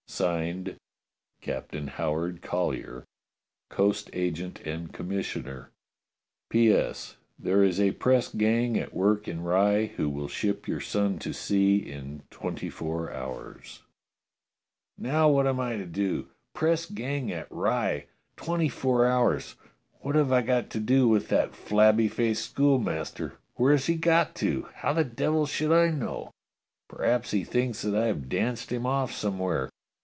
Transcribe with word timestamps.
[Signed] 0.13 0.75
"Captain 1.39 1.87
Howard 1.87 2.41
Collyer, 2.43 3.05
"Coast 3.69 4.09
Agent 4.13 4.59
and 4.59 4.93
Commissioner. 4.93 5.71
"P.S. 6.49 7.15
There 7.39 7.63
is 7.63 7.79
a 7.79 7.93
press 7.93 8.27
gang 8.27 8.77
at 8.77 8.93
work 8.93 9.27
in 9.27 9.41
Rye 9.41 9.87
who 9.95 10.09
will 10.09 10.27
ship 10.27 10.67
your 10.67 10.81
son 10.81 11.17
to 11.19 11.33
sea 11.33 11.77
in 11.77 12.21
twenty 12.29 12.69
four 12.69 13.11
hours." 13.11 13.83
232 15.01 15.01
DOCTOR 15.01 15.01
SYN 15.01 15.03
"Nowwhatamltodo? 15.03 16.25
Press 16.53 16.85
gang 16.85 17.31
at 17.31 17.47
Rye! 17.49 18.05
Twenty 18.35 18.69
four 18.69 19.07
hours! 19.07 19.55
What 20.01 20.15
have 20.15 20.31
I 20.33 20.41
got 20.41 20.69
to 20.71 20.79
do 20.79 21.07
with 21.07 21.29
that 21.29 21.55
flabby 21.55 22.09
faced 22.09 22.45
schoolmaster? 22.47 23.37
Where's 23.55 23.87
he 23.87 23.95
got 23.95 24.35
to? 24.35 24.67
How 24.75 24.91
the 24.93 25.05
devil 25.05 25.45
should 25.47 25.71
I 25.71 25.89
know? 25.89 26.31
P'raps 26.89 27.31
he 27.31 27.43
thinks 27.45 27.81
that 27.81 27.95
I 27.95 28.07
have 28.07 28.29
danced 28.29 28.71
him 28.71 28.85
off 28.85 29.11
somewhere. 29.13 29.69